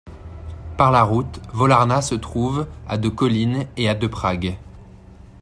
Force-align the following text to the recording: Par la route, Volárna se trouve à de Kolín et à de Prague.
Par 0.79 0.89
la 0.91 1.03
route, 1.03 1.39
Volárna 1.53 2.01
se 2.01 2.15
trouve 2.15 2.65
à 2.87 2.97
de 2.97 3.07
Kolín 3.07 3.67
et 3.77 3.87
à 3.87 3.93
de 3.93 4.07
Prague. 4.07 4.57